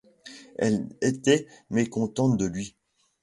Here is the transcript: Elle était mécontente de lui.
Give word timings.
Elle 0.57 0.89
était 1.01 1.45
mécontente 1.69 2.35
de 2.35 2.45
lui. 2.45 2.75